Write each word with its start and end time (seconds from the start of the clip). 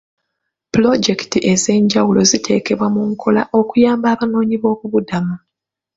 Puloojekiti 0.73 1.39
ez'enjawulo 1.51 2.21
ziteekebwa 2.29 2.87
mu 2.93 3.01
nkola 3.11 3.41
okuyamba 3.59 4.07
abanoonyi 4.13 4.55
b'obubuddamu. 4.59 5.35